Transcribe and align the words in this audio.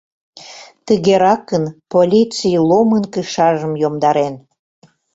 Тыгеракын, 0.85 1.63
полиций 1.91 2.57
Ломын 2.69 3.03
кышажым 3.13 3.73
йомдарен. 3.81 4.35